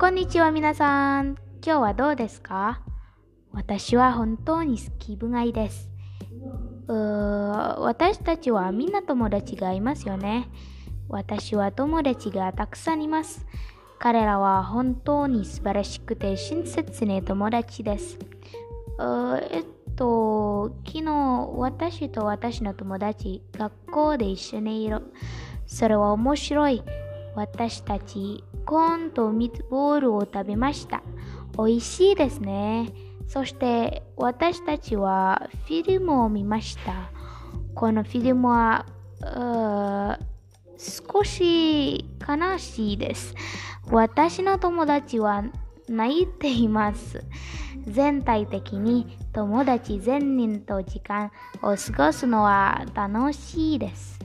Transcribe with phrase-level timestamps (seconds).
[0.00, 1.34] こんにちは皆さん。
[1.60, 2.82] 今日はどうですか？
[3.50, 5.90] 私は本当に気分がいいです。
[6.86, 10.48] うー私たちはみんな友達がいますよね。
[11.08, 13.44] 私は友達がたくさんいます。
[13.98, 18.20] 彼らは本当に素晴らしくて親切な友達です。
[19.50, 19.64] えっ
[19.96, 21.12] と、昨日
[21.56, 25.02] 私と私の友達、学校で一緒にいる。
[25.66, 26.84] それは面白い。
[27.34, 31.02] 私たち、コーンとミートボールを食べました。
[31.56, 32.92] 美味しいですね。
[33.26, 37.10] そして私たちはフィルムを見ました。
[37.74, 38.84] このフィルムは、
[40.76, 43.34] 少し悲しいです。
[43.90, 45.44] 私の友達は
[45.88, 47.24] 泣いています。
[47.86, 51.32] 全体的に友達全人と時間
[51.62, 54.18] を過ごすのは楽しいです。